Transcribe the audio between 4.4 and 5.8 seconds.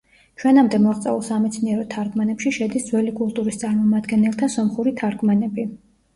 სომხური თარგმანები.